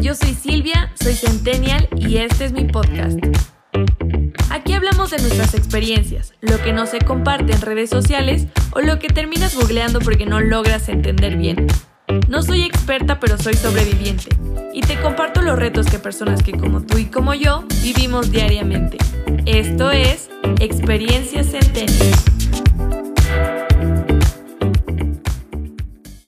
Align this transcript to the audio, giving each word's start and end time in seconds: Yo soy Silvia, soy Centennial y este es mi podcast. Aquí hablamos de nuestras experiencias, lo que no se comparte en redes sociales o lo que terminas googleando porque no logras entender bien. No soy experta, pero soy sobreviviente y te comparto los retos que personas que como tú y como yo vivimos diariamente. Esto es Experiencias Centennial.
Yo 0.00 0.14
soy 0.14 0.34
Silvia, 0.34 0.92
soy 1.00 1.14
Centennial 1.14 1.88
y 1.96 2.18
este 2.18 2.44
es 2.44 2.52
mi 2.52 2.64
podcast. 2.64 3.18
Aquí 4.50 4.72
hablamos 4.72 5.10
de 5.10 5.18
nuestras 5.18 5.54
experiencias, 5.54 6.32
lo 6.40 6.60
que 6.62 6.72
no 6.72 6.86
se 6.86 6.98
comparte 6.98 7.52
en 7.52 7.60
redes 7.60 7.90
sociales 7.90 8.46
o 8.72 8.80
lo 8.80 8.98
que 8.98 9.08
terminas 9.08 9.54
googleando 9.54 10.00
porque 10.00 10.26
no 10.26 10.40
logras 10.40 10.88
entender 10.88 11.36
bien. 11.36 11.66
No 12.28 12.42
soy 12.42 12.62
experta, 12.62 13.20
pero 13.20 13.38
soy 13.38 13.54
sobreviviente 13.54 14.28
y 14.72 14.82
te 14.82 15.00
comparto 15.00 15.40
los 15.42 15.58
retos 15.58 15.86
que 15.86 15.98
personas 15.98 16.42
que 16.42 16.52
como 16.52 16.82
tú 16.82 16.98
y 16.98 17.06
como 17.06 17.34
yo 17.34 17.64
vivimos 17.82 18.30
diariamente. 18.30 18.98
Esto 19.46 19.90
es 19.90 20.28
Experiencias 20.60 21.46
Centennial. 21.46 22.14